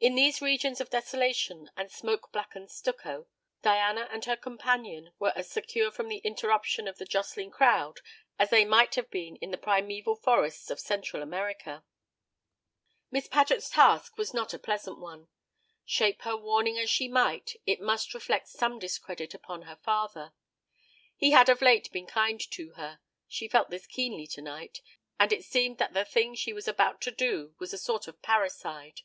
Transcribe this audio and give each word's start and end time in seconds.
In 0.00 0.16
these 0.16 0.42
regions 0.42 0.80
of 0.80 0.90
desolation 0.90 1.70
and 1.76 1.88
smoke 1.88 2.32
blackened 2.32 2.68
stucco 2.72 3.28
Diana 3.62 4.08
and 4.10 4.24
her 4.24 4.36
companion 4.36 5.12
were 5.20 5.32
as 5.36 5.48
secure 5.48 5.92
from 5.92 6.08
the 6.08 6.16
interruption 6.18 6.88
of 6.88 6.98
the 6.98 7.04
jostling 7.04 7.52
crowd 7.52 8.00
as 8.36 8.50
they 8.50 8.64
might 8.64 8.96
have 8.96 9.08
been 9.08 9.36
in 9.36 9.52
the 9.52 9.56
primeval 9.56 10.16
forests 10.16 10.68
of 10.68 10.80
Central 10.80 11.22
America. 11.22 11.84
Miss 13.12 13.28
Paget's 13.28 13.70
task 13.70 14.18
was 14.18 14.34
not 14.34 14.52
a 14.52 14.58
pleasant 14.58 14.98
one. 14.98 15.28
Shape 15.84 16.22
her 16.22 16.36
warning 16.36 16.76
as 16.76 16.90
she 16.90 17.06
might, 17.06 17.52
it 17.64 17.80
must 17.80 18.14
reflect 18.14 18.48
some 18.48 18.80
discredit 18.80 19.32
upon 19.32 19.62
her 19.62 19.76
father. 19.76 20.32
He 21.14 21.30
had 21.30 21.48
of 21.48 21.62
late 21.62 21.92
been 21.92 22.08
kind 22.08 22.40
to 22.50 22.70
her; 22.72 22.98
she 23.28 23.46
felt 23.46 23.70
this 23.70 23.86
keenly 23.86 24.26
to 24.26 24.42
night, 24.42 24.80
and 25.20 25.32
it 25.32 25.44
seemed 25.44 25.78
that 25.78 25.94
the 25.94 26.04
thing 26.04 26.34
she 26.34 26.52
was 26.52 26.66
about 26.66 27.00
to 27.02 27.12
do 27.12 27.54
was 27.60 27.72
a 27.72 27.78
sort 27.78 28.08
of 28.08 28.20
parricide. 28.22 29.02